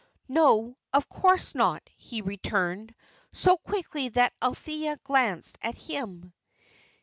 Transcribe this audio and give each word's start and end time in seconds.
"No, 0.27 0.77
of 0.93 1.07
course 1.07 1.53
not," 1.53 1.87
he 1.95 2.23
returned, 2.23 2.95
so 3.33 3.55
quickly 3.57 4.09
that 4.09 4.33
Althea 4.41 4.97
glanced 5.03 5.59
at 5.61 5.75
him. 5.75 6.33